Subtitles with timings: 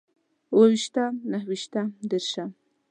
[0.53, 2.49] اوويشتم، نهويشتم، ديرشم